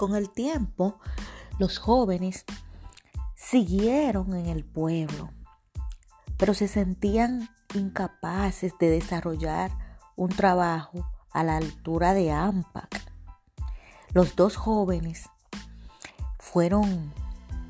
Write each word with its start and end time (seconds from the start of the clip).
con 0.00 0.16
el 0.16 0.30
tiempo, 0.30 0.98
los 1.58 1.76
jóvenes 1.78 2.46
siguieron 3.34 4.34
en 4.34 4.46
el 4.46 4.64
pueblo, 4.64 5.28
pero 6.38 6.54
se 6.54 6.68
sentían 6.68 7.50
incapaces 7.74 8.72
de 8.80 8.88
desarrollar 8.88 9.70
un 10.16 10.30
trabajo 10.30 11.06
a 11.32 11.44
la 11.44 11.58
altura 11.58 12.14
de 12.14 12.32
Ampac. 12.32 13.12
Los 14.14 14.36
dos 14.36 14.56
jóvenes 14.56 15.28
fueron 16.38 17.12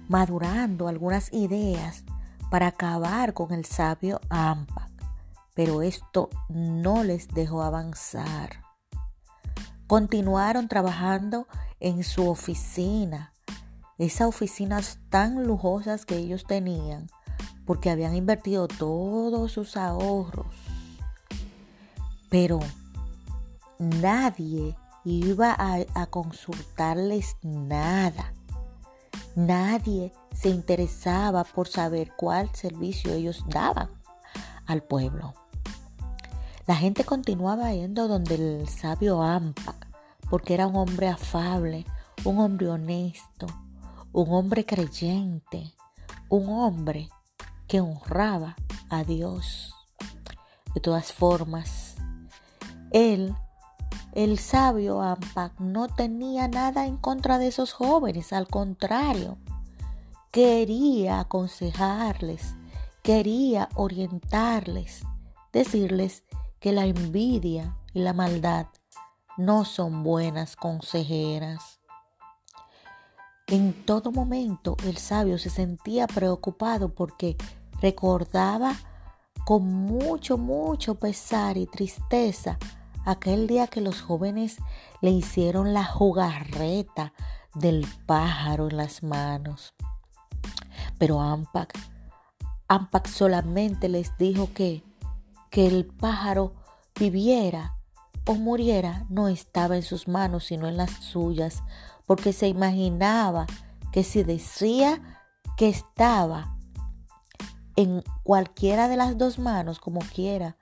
madurando 0.06 0.86
algunas 0.86 1.32
ideas 1.32 2.04
para 2.48 2.68
acabar 2.68 3.34
con 3.34 3.50
el 3.50 3.64
sabio 3.64 4.20
Ampac, 4.28 4.88
pero 5.54 5.82
esto 5.82 6.30
no 6.48 7.02
les 7.02 7.26
dejó 7.26 7.64
avanzar. 7.64 8.62
Continuaron 9.88 10.68
trabajando 10.68 11.48
en 11.80 12.04
su 12.04 12.28
oficina, 12.28 13.32
esas 13.98 14.28
oficinas 14.28 14.98
tan 15.08 15.46
lujosas 15.46 16.06
que 16.06 16.16
ellos 16.16 16.44
tenían, 16.46 17.08
porque 17.66 17.90
habían 17.90 18.14
invertido 18.14 18.68
todos 18.68 19.52
sus 19.52 19.76
ahorros. 19.76 20.54
Pero 22.28 22.60
nadie 23.78 24.76
iba 25.04 25.56
a, 25.58 26.06
consultarles 26.06 27.36
nada. 27.42 28.32
Nadie 29.34 30.12
se 30.34 30.48
interesaba 30.48 31.44
por 31.44 31.68
saber 31.68 32.12
cuál 32.16 32.54
servicio 32.54 33.12
ellos 33.12 33.44
daban 33.48 33.88
al 34.66 34.82
pueblo. 34.82 35.34
La 36.66 36.76
gente 36.76 37.04
continuaba 37.04 37.72
yendo 37.72 38.06
donde 38.06 38.34
el 38.34 38.68
sabio 38.68 39.22
Ampa, 39.22 39.74
porque 40.30 40.54
era 40.54 40.68
un 40.68 40.76
hombre 40.76 41.08
afable, 41.08 41.84
un 42.24 42.38
hombre 42.38 42.68
honesto, 42.68 43.46
un 44.12 44.32
hombre 44.32 44.64
creyente, 44.64 45.74
un 46.28 46.48
hombre 46.48 47.10
que 47.66 47.80
honraba 47.80 48.56
a 48.88 49.02
Dios. 49.02 49.74
De 50.72 50.80
todas 50.80 51.12
formas, 51.12 51.96
él, 52.92 53.34
el 54.12 54.38
sabio 54.38 55.02
Ampac, 55.02 55.58
no 55.58 55.88
tenía 55.88 56.46
nada 56.46 56.86
en 56.86 56.96
contra 56.96 57.38
de 57.38 57.48
esos 57.48 57.72
jóvenes, 57.72 58.32
al 58.32 58.46
contrario, 58.46 59.36
quería 60.30 61.18
aconsejarles, 61.18 62.54
quería 63.02 63.68
orientarles, 63.74 65.02
decirles 65.52 66.22
que 66.60 66.72
la 66.72 66.86
envidia 66.86 67.76
y 67.92 68.00
la 68.00 68.12
maldad 68.12 68.66
no 69.40 69.64
son 69.64 70.02
buenas 70.02 70.54
consejeras. 70.54 71.80
En 73.46 73.72
todo 73.84 74.12
momento 74.12 74.76
el 74.84 74.98
sabio 74.98 75.38
se 75.38 75.50
sentía 75.50 76.06
preocupado 76.06 76.94
porque 76.94 77.36
recordaba 77.80 78.74
con 79.46 79.64
mucho, 79.64 80.36
mucho 80.36 80.96
pesar 80.96 81.56
y 81.56 81.66
tristeza 81.66 82.58
aquel 83.06 83.46
día 83.46 83.66
que 83.66 83.80
los 83.80 84.02
jóvenes 84.02 84.58
le 85.00 85.10
hicieron 85.10 85.72
la 85.72 85.84
jugarreta 85.84 87.14
del 87.54 87.86
pájaro 88.06 88.68
en 88.68 88.76
las 88.76 89.02
manos. 89.02 89.74
Pero 90.98 91.20
Ampac, 91.20 91.76
Ampac 92.68 93.08
solamente 93.08 93.88
les 93.88 94.16
dijo 94.18 94.50
que, 94.52 94.84
que 95.50 95.66
el 95.66 95.86
pájaro 95.86 96.52
viviera 96.94 97.79
o 98.26 98.34
muriera 98.34 99.06
no 99.08 99.28
estaba 99.28 99.76
en 99.76 99.82
sus 99.82 100.08
manos 100.08 100.44
sino 100.44 100.68
en 100.68 100.76
las 100.76 100.90
suyas, 100.90 101.62
porque 102.06 102.32
se 102.32 102.48
imaginaba 102.48 103.46
que 103.92 104.04
si 104.04 104.22
decía 104.22 105.00
que 105.56 105.68
estaba 105.68 106.56
en 107.76 108.02
cualquiera 108.22 108.88
de 108.88 108.96
las 108.96 109.16
dos 109.16 109.38
manos, 109.38 109.78
como 109.78 110.00
quiera, 110.00 110.56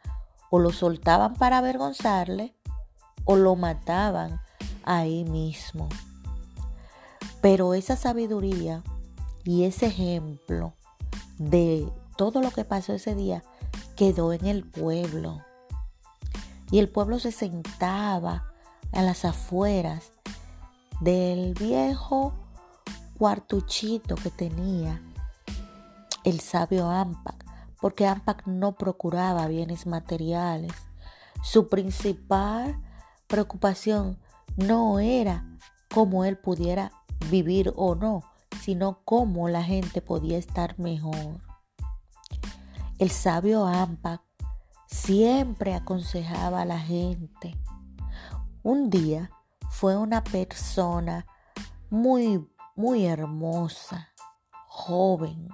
o 0.51 0.59
lo 0.59 0.73
soltaban 0.73 1.35
para 1.35 1.59
avergonzarle, 1.59 2.55
o 3.25 3.37
lo 3.37 3.57
mataban 3.57 4.41
ahí 4.85 5.25
mismo. 5.25 5.89
Pero 7.41 7.75
esa 7.75 7.97
sabiduría 7.97 8.83
y 9.45 9.65
ese 9.65 9.87
ejemplo 9.87 10.75
de 11.39 11.91
todo 12.17 12.41
lo 12.41 12.51
que 12.51 12.65
pasó 12.65 12.93
ese 12.95 13.15
día 13.15 13.45
quedó 13.97 14.33
en 14.33 14.47
el 14.47 14.65
pueblo. 14.65 15.45
Y 16.71 16.79
el 16.79 16.89
pueblo 16.89 17.19
se 17.19 17.33
sentaba 17.33 18.45
a 18.93 19.03
las 19.03 19.25
afueras 19.25 20.13
del 21.01 21.55
viejo 21.55 22.35
cuartuchito 23.17 24.15
que 24.17 24.31
tenía 24.31 25.03
el 26.25 26.41
sabio 26.41 26.91
Ampac, 26.91 27.45
porque 27.81 28.07
Ampac 28.07 28.47
no 28.47 28.77
procuraba 28.77 29.47
bienes 29.47 29.87
materiales. 29.87 30.73
Su 31.43 31.69
principal 31.69 32.81
preocupación 33.27 34.19
no 34.57 34.99
era 34.99 35.47
cómo 35.93 36.25
él 36.25 36.37
pudiera 36.37 36.93
vivir 37.31 37.73
o 37.77 37.95
no, 37.95 38.23
sino 38.61 39.01
cómo 39.05 39.49
la 39.49 39.63
gente 39.63 40.03
podía 40.03 40.39
estar 40.39 40.79
mejor. 40.79 41.41
El 42.99 43.11
sabio 43.11 43.67
Ampac 43.67 44.23
siempre 44.89 45.75
aconsejaba 45.75 46.63
a 46.63 46.65
la 46.65 46.81
gente. 46.81 47.57
Un 48.63 48.91
día 48.91 49.31
fue 49.71 49.97
una 49.97 50.25
persona 50.25 51.27
muy, 51.91 52.49
muy 52.75 53.07
hermosa, 53.07 54.09
joven, 54.67 55.49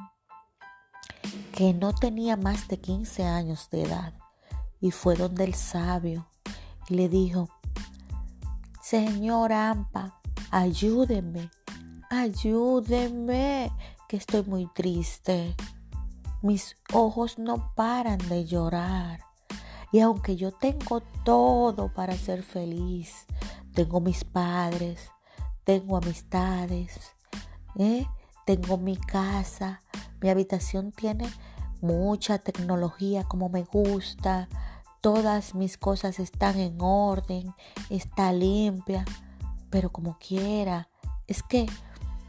que 1.52 1.74
no 1.74 1.94
tenía 1.94 2.36
más 2.36 2.68
de 2.68 2.80
15 2.80 3.24
años 3.24 3.68
de 3.70 3.82
edad 3.82 4.14
y 4.80 4.90
fue 4.90 5.16
donde 5.16 5.44
el 5.44 5.54
sabio 5.54 6.26
y 6.88 6.94
le 6.94 7.08
dijo, 7.08 7.48
Señor 8.82 9.52
Ampa, 9.52 10.20
ayúdeme, 10.50 11.50
ayúdeme, 12.10 13.72
que 14.08 14.16
estoy 14.16 14.42
muy 14.44 14.66
triste. 14.74 15.54
Mis 16.44 16.76
ojos 16.92 17.38
no 17.38 17.72
paran 17.74 18.18
de 18.28 18.44
llorar. 18.44 19.20
Y 19.92 20.00
aunque 20.00 20.36
yo 20.36 20.52
tengo 20.52 21.00
todo 21.24 21.90
para 21.94 22.14
ser 22.18 22.42
feliz, 22.42 23.24
tengo 23.72 24.02
mis 24.02 24.24
padres, 24.24 25.10
tengo 25.64 25.96
amistades, 25.96 27.14
¿eh? 27.78 28.06
tengo 28.44 28.76
mi 28.76 28.98
casa, 28.98 29.80
mi 30.20 30.28
habitación 30.28 30.92
tiene 30.92 31.26
mucha 31.80 32.36
tecnología 32.36 33.24
como 33.24 33.48
me 33.48 33.62
gusta, 33.62 34.50
todas 35.00 35.54
mis 35.54 35.78
cosas 35.78 36.18
están 36.18 36.60
en 36.60 36.76
orden, 36.78 37.54
está 37.88 38.34
limpia, 38.34 39.06
pero 39.70 39.90
como 39.90 40.18
quiera, 40.18 40.90
es 41.26 41.42
que 41.42 41.64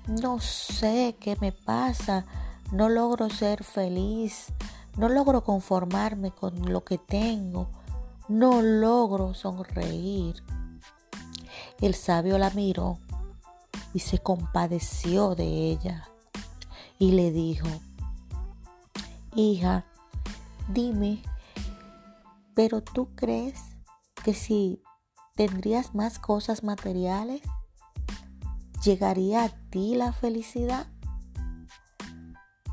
no 0.08 0.40
sé 0.40 1.18
qué 1.20 1.36
me 1.42 1.52
pasa 1.52 2.26
no 2.72 2.90
logro 2.90 3.30
ser 3.30 3.64
feliz, 3.64 4.48
no 4.98 5.10
logro 5.10 5.44
conformarme 5.44 6.32
con 6.32 6.72
lo 6.72 6.84
que 6.84 6.98
tengo, 6.98 7.70
no 8.28 8.62
logro 8.62 9.34
sonreír. 9.34 10.44
El 11.82 11.94
sabio 11.94 12.38
la 12.38 12.50
miró 12.52 13.00
y 13.94 14.00
se 14.00 14.20
compadeció 14.20 15.36
de 15.36 15.72
ella 15.72 16.10
y 16.98 17.12
le 17.12 17.32
dijo, 17.32 17.68
hija, 19.36 19.86
dime, 20.70 21.22
pero 22.54 22.82
tú 22.82 23.10
crees 23.16 23.60
que 24.24 24.34
si 24.34 24.82
tendrías 25.36 25.94
más 25.94 26.20
cosas 26.20 26.64
materiales, 26.64 27.42
llegaría 28.84 29.44
a 29.44 29.50
ti 29.70 29.96
la 29.96 30.14
felicidad? 30.14 30.88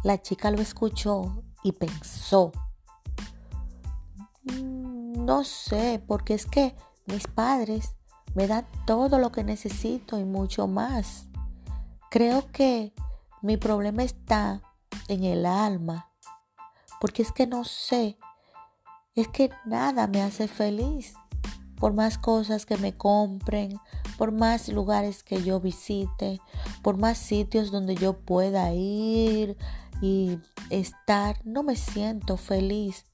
La 0.03 0.21
chica 0.21 0.51
lo 0.51 0.61
escuchó 0.61 1.45
y 1.63 1.73
pensó, 1.73 2.51
mm, 4.45 5.25
no 5.25 5.45
sé, 5.45 6.03
porque 6.07 6.35
es 6.35 6.47
que 6.47 6.75
mis 7.07 7.27
padres 7.29 7.95
me 8.35 8.49
dan 8.49 8.67
todo 8.87 9.19
lo 9.19 9.31
que 9.31 9.45
necesito 9.45 10.19
y 10.19 10.25
mucho 10.25 10.67
más. 10.67 11.29
Creo 12.11 12.51
que 12.51 12.93
mi 13.43 13.57
problema 13.57 14.03
está 14.03 14.61
en 15.09 15.25
el 15.25 15.47
alma, 15.47 16.11
porque 17.01 17.23
es 17.23 17.33
que 17.33 17.47
no 17.47 17.65
sé, 17.65 18.19
es 19.15 19.29
que 19.29 19.51
nada 19.65 20.07
me 20.07 20.23
hace 20.23 20.49
feliz. 20.49 21.15
Por 21.79 21.93
más 21.95 22.17
cosas 22.17 22.65
que 22.65 22.77
me 22.77 22.97
compren, 22.97 23.77
por 24.17 24.31
más 24.31 24.69
lugares 24.69 25.25
que 25.25 25.43
yo 25.43 25.59
visite, 25.59 26.41
por 26.81 26.97
más 26.97 27.19
sitios 27.19 27.73
donde 27.73 27.97
yo 27.97 28.13
pueda 28.13 28.73
ir 28.73 29.57
y 30.03 30.41
estar, 30.69 31.41
no 31.47 31.63
me 31.63 31.77
siento 31.77 32.37
feliz. 32.37 33.07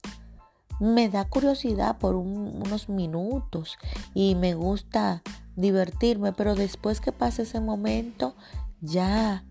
Me 0.81 1.09
da 1.09 1.29
curiosidad 1.29 1.99
por 1.99 2.17
unos 2.17 2.89
minutos 2.89 3.77
y 4.15 4.35
me 4.35 4.55
gusta 4.55 5.23
divertirme, 5.55 6.33
pero 6.33 6.55
después 6.55 7.01
que 7.01 7.13
pase 7.13 7.43
ese 7.43 7.61
momento, 7.61 8.35
ya 8.81 9.45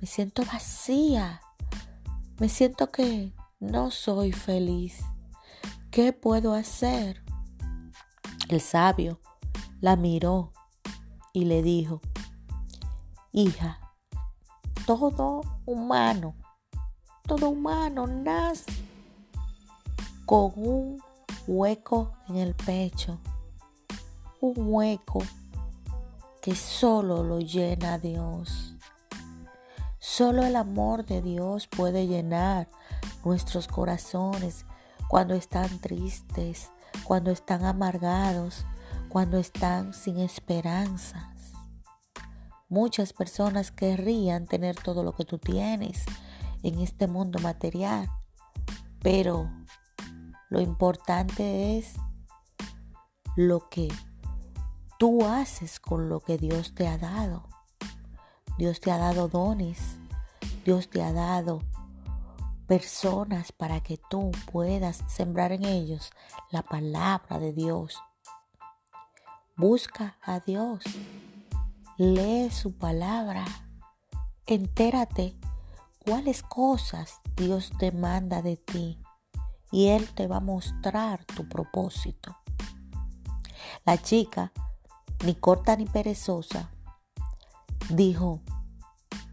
me 0.00 0.06
siento 0.06 0.44
vacía. 0.44 1.40
Me 2.38 2.48
siento 2.48 2.90
que 2.90 3.32
no 3.60 3.92
soy 3.92 4.32
feliz. 4.32 5.04
¿Qué 5.92 6.12
puedo 6.12 6.52
hacer? 6.52 7.22
El 8.48 8.60
sabio 8.60 9.20
la 9.80 9.94
miró 9.94 10.52
y 11.32 11.44
le 11.44 11.62
dijo, 11.62 12.00
hija, 13.30 13.78
todo 14.84 15.42
humano, 15.64 16.34
todo 17.26 17.50
humano 17.50 18.06
nace 18.06 18.72
con 20.26 20.52
un 20.56 21.02
hueco 21.46 22.12
en 22.28 22.36
el 22.36 22.54
pecho, 22.54 23.18
un 24.40 24.54
hueco 24.56 25.22
que 26.40 26.54
solo 26.54 27.22
lo 27.22 27.40
llena 27.40 27.98
Dios. 27.98 28.74
Solo 29.98 30.44
el 30.44 30.56
amor 30.56 31.04
de 31.06 31.22
Dios 31.22 31.68
puede 31.68 32.06
llenar 32.06 32.68
nuestros 33.24 33.68
corazones 33.68 34.66
cuando 35.08 35.34
están 35.34 35.78
tristes, 35.78 36.70
cuando 37.04 37.30
están 37.30 37.64
amargados, 37.64 38.66
cuando 39.08 39.38
están 39.38 39.94
sin 39.94 40.18
esperanzas. 40.18 41.22
Muchas 42.68 43.12
personas 43.12 43.70
querrían 43.70 44.46
tener 44.46 44.76
todo 44.76 45.04
lo 45.04 45.14
que 45.14 45.24
tú 45.24 45.38
tienes 45.38 46.04
en 46.62 46.80
este 46.80 47.06
mundo 47.06 47.38
material, 47.40 48.10
pero 49.00 49.50
lo 50.48 50.60
importante 50.60 51.78
es 51.78 51.94
lo 53.36 53.68
que 53.68 53.88
tú 54.98 55.24
haces 55.24 55.80
con 55.80 56.08
lo 56.08 56.20
que 56.20 56.38
Dios 56.38 56.74
te 56.74 56.86
ha 56.86 56.98
dado. 56.98 57.48
Dios 58.58 58.80
te 58.80 58.92
ha 58.92 58.98
dado 58.98 59.28
dones, 59.28 59.96
Dios 60.64 60.90
te 60.90 61.02
ha 61.02 61.12
dado 61.12 61.62
personas 62.66 63.50
para 63.52 63.82
que 63.82 63.98
tú 64.10 64.30
puedas 64.50 65.02
sembrar 65.08 65.52
en 65.52 65.64
ellos 65.64 66.10
la 66.50 66.62
palabra 66.62 67.38
de 67.38 67.52
Dios. 67.52 67.98
Busca 69.56 70.16
a 70.22 70.40
Dios, 70.40 70.84
lee 71.96 72.50
su 72.50 72.76
palabra, 72.76 73.44
entérate 74.46 75.36
cuáles 76.04 76.42
cosas 76.42 77.20
Dios 77.36 77.72
demanda 77.78 78.42
de 78.42 78.56
ti 78.56 78.98
y 79.70 79.88
Él 79.88 80.08
te 80.14 80.26
va 80.26 80.36
a 80.36 80.40
mostrar 80.40 81.24
tu 81.24 81.48
propósito. 81.48 82.36
La 83.84 84.00
chica, 84.00 84.52
ni 85.24 85.34
corta 85.34 85.76
ni 85.76 85.86
perezosa, 85.86 86.70
dijo, 87.88 88.40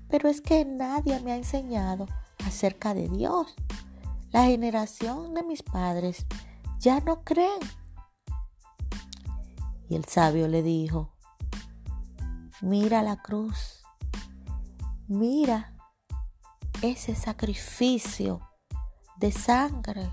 pero 0.10 0.30
es 0.30 0.42
que 0.42 0.66
nadie 0.66 1.19
me 1.19 1.33
ha 1.33 1.36
enseñado 1.36 2.07
acerca 2.45 2.94
de 2.94 3.10
Dios. 3.10 3.54
La 4.31 4.45
generación 4.45 5.33
de 5.33 5.44
mis 5.44 5.63
padres 5.63 6.25
ya 6.80 7.00
no 7.00 7.24
creen. 7.24 7.60
Y 9.89 9.95
el 9.95 10.06
sabio 10.06 10.48
le 10.48 10.62
dijo, 10.62 11.13
mira 12.62 13.01
la 13.01 13.18
cruz, 13.18 13.83
mira 15.07 15.74
ese 16.81 17.14
sacrificio 17.14 18.40
de 19.18 19.31
sangre 19.34 20.10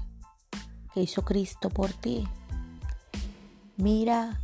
que 0.92 1.00
hizo 1.02 1.22
Cristo 1.22 1.70
por 1.70 1.92
ti. 1.92 2.28
Mira 3.76 4.40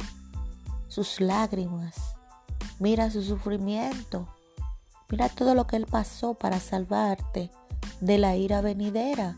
sus 0.87 1.21
lágrimas, 1.21 2.15
mira 2.79 3.11
su 3.11 3.23
sufrimiento, 3.23 4.29
mira 5.11 5.29
todo 5.29 5.55
lo 5.55 5.67
que 5.67 5.77
Él 5.77 5.87
pasó 5.87 6.35
para 6.35 6.61
salvarte 6.61 7.51
de 8.01 8.19
la 8.19 8.37
ira 8.37 8.61
venidera, 8.61 9.37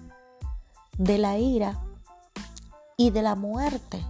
de 0.99 1.17
la 1.17 1.39
ira 1.39 1.81
y 2.99 3.11
de 3.11 3.23
la 3.23 3.35
muerte. 3.35 4.05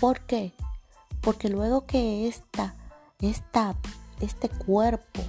¿Por 0.00 0.20
qué? 0.26 0.52
Porque 1.22 1.48
luego 1.48 1.86
que 1.86 2.28
esta, 2.28 2.74
este 4.20 4.48
cuerpo 4.50 5.22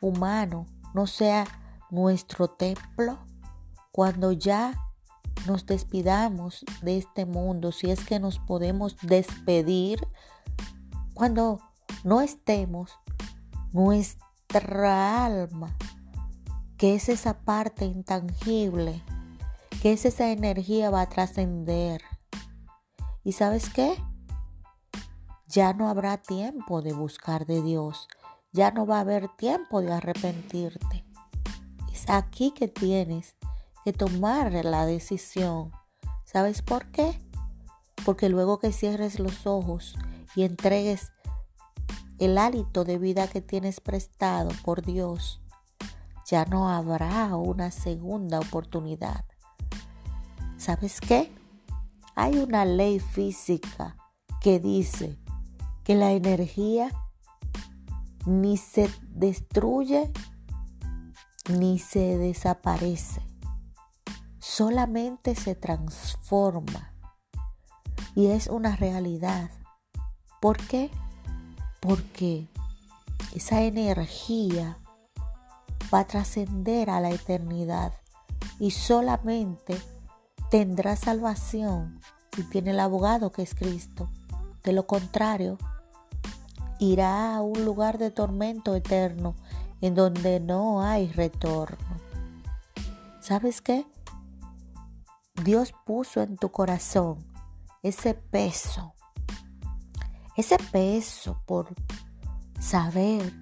humano 0.00 0.66
no 0.94 1.06
sea 1.06 1.46
nuestro 1.90 2.48
templo, 2.48 3.18
cuando 3.92 4.32
ya 4.32 4.74
nos 5.46 5.66
despidamos 5.66 6.64
de 6.82 6.98
este 6.98 7.26
mundo, 7.26 7.72
si 7.72 7.90
es 7.90 8.04
que 8.04 8.20
nos 8.20 8.38
podemos 8.38 8.96
despedir, 9.02 10.06
cuando 11.14 11.60
no 12.04 12.20
estemos, 12.20 12.92
nuestra 13.72 15.24
alma 15.24 15.76
que 16.80 16.94
es 16.94 17.10
esa 17.10 17.42
parte 17.42 17.84
intangible, 17.84 19.02
que 19.82 19.92
es 19.92 20.06
esa 20.06 20.30
energía 20.30 20.88
va 20.88 21.02
a 21.02 21.08
trascender. 21.10 22.00
¿Y 23.22 23.32
sabes 23.32 23.68
qué? 23.68 24.02
Ya 25.46 25.74
no 25.74 25.90
habrá 25.90 26.16
tiempo 26.16 26.80
de 26.80 26.94
buscar 26.94 27.44
de 27.44 27.60
Dios, 27.60 28.08
ya 28.52 28.70
no 28.70 28.86
va 28.86 28.98
a 28.98 29.00
haber 29.00 29.28
tiempo 29.36 29.80
de 29.80 29.92
arrepentirte. 29.92 31.04
Es 31.92 32.08
aquí 32.08 32.52
que 32.52 32.68
tienes 32.68 33.36
que 33.84 33.92
tomar 33.92 34.52
la 34.64 34.86
decisión. 34.86 35.72
¿Sabes 36.24 36.62
por 36.62 36.90
qué? 36.90 37.20
Porque 38.04 38.28
luego 38.28 38.58
que 38.58 38.72
cierres 38.72 39.18
los 39.18 39.46
ojos 39.46 39.96
y 40.34 40.42
entregues 40.42 41.12
el 42.18 42.38
hálito 42.38 42.84
de 42.84 42.98
vida 42.98 43.28
que 43.28 43.40
tienes 43.40 43.80
prestado 43.80 44.50
por 44.62 44.82
Dios, 44.82 45.40
ya 46.26 46.44
no 46.44 46.68
habrá 46.68 47.34
una 47.36 47.70
segunda 47.70 48.38
oportunidad. 48.38 49.24
¿Sabes 50.56 51.00
qué? 51.00 51.32
Hay 52.14 52.38
una 52.38 52.64
ley 52.64 53.00
física 53.00 53.96
que 54.40 54.60
dice 54.60 55.18
que 55.84 55.94
la 55.94 56.12
energía 56.12 56.92
ni 58.26 58.56
se 58.56 58.90
destruye 59.08 60.12
ni 61.48 61.78
se 61.78 62.18
desaparece, 62.18 63.22
solamente 64.38 65.34
se 65.34 65.54
transforma 65.54 66.92
y 68.14 68.26
es 68.28 68.46
una 68.46 68.76
realidad. 68.76 69.50
¿Por 70.40 70.58
qué? 70.58 70.90
Porque 71.80 72.46
esa 73.34 73.62
energía 73.62 74.78
va 75.92 76.00
a 76.00 76.06
trascender 76.06 76.90
a 76.90 77.00
la 77.00 77.10
eternidad 77.10 77.92
y 78.58 78.70
solamente 78.70 79.76
tendrá 80.50 80.96
salvación 80.96 82.00
si 82.34 82.44
tiene 82.44 82.70
el 82.70 82.80
abogado 82.80 83.32
que 83.32 83.42
es 83.42 83.54
Cristo. 83.54 84.08
De 84.62 84.72
lo 84.72 84.86
contrario, 84.86 85.58
irá 86.80 87.36
a 87.36 87.42
un 87.42 87.64
lugar 87.64 87.98
de 87.98 88.10
tormento 88.10 88.74
eterno 88.74 89.36
en 89.80 89.94
donde 89.94 90.40
no 90.40 90.82
hay 90.82 91.12
retorno. 91.12 92.00
¿Sabes 93.20 93.60
qué? 93.60 93.86
Dios 95.44 95.72
puso 95.86 96.22
en 96.22 96.36
tu 96.36 96.50
corazón 96.50 97.24
ese 97.82 98.14
peso, 98.14 98.94
ese 100.36 100.56
peso 100.72 101.42
por 101.46 101.74
saber 102.58 103.32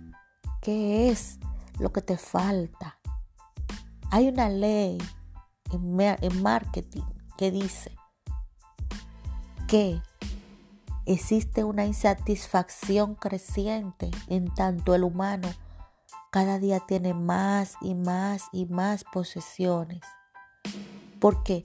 qué 0.61 1.11
es 1.11 1.39
lo 1.79 1.93
que 1.93 2.03
te 2.03 2.19
falta. 2.19 2.99
Hay 4.11 4.29
una 4.29 4.49
ley 4.49 4.99
en, 5.73 6.43
marketing 6.43 7.03
que 7.37 7.51
dice 7.51 7.97
que 9.67 10.01
existe 11.13 11.65
una 11.65 11.87
insatisfacción 11.87 13.15
creciente 13.15 14.11
en 14.29 14.53
tanto 14.55 14.95
el 14.95 15.05
humano 15.05 15.49
cada 16.31 16.59
día 16.59 16.81
tiene 16.81 17.15
más 17.15 17.77
y 17.81 17.95
más 17.95 18.45
y 18.53 18.67
más 18.67 19.05
posesiones. 19.05 20.03
Porque 21.21 21.65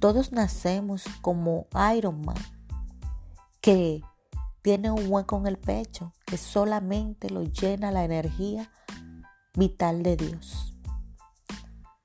todos 0.00 0.32
nacemos 0.32 1.04
como 1.20 1.66
Iron 1.94 2.22
Man, 2.22 2.36
que 3.60 4.02
tiene 4.62 4.90
un 4.90 5.12
hueco 5.12 5.36
en 5.38 5.46
el 5.46 5.58
pecho, 5.58 6.12
que 6.24 6.38
solamente 6.38 7.30
lo 7.30 7.44
llena 7.44 7.92
la 7.92 8.04
energía 8.04 8.70
vital 9.54 10.02
de 10.02 10.16
Dios. 10.16 10.74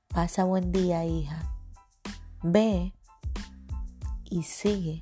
Pasa 0.10 0.44
buen 0.44 0.72
día, 0.72 1.06
hija. 1.06 1.56
Ve 2.44 2.94
y 4.26 4.44
sigue 4.44 5.02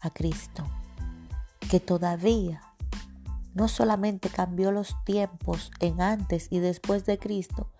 a 0.00 0.10
Cristo, 0.10 0.64
que 1.68 1.80
todavía 1.80 2.62
no 3.54 3.68
solamente 3.68 4.28
cambió 4.28 4.72
los 4.72 4.94
tiempos 5.04 5.70
en 5.80 6.00
antes 6.00 6.48
y 6.50 6.60
después 6.60 7.04
de 7.06 7.18
Cristo, 7.18 7.70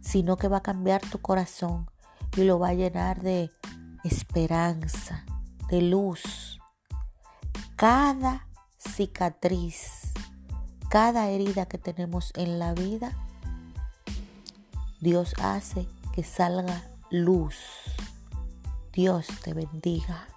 sino 0.00 0.36
que 0.36 0.48
va 0.48 0.58
a 0.58 0.62
cambiar 0.62 1.00
tu 1.00 1.18
corazón 1.20 1.90
y 2.36 2.44
lo 2.44 2.58
va 2.58 2.68
a 2.68 2.74
llenar 2.74 3.22
de 3.22 3.50
esperanza, 4.04 5.24
de 5.68 5.82
luz. 5.82 6.60
Cada 7.76 8.46
cicatriz, 8.78 10.12
cada 10.90 11.28
herida 11.28 11.66
que 11.66 11.78
tenemos 11.78 12.32
en 12.36 12.58
la 12.58 12.74
vida, 12.74 13.12
Dios 15.00 15.34
hace 15.42 15.88
que 16.12 16.24
salga 16.24 16.82
luz. 17.10 17.56
Dios 18.92 19.26
te 19.42 19.54
bendiga. 19.54 20.28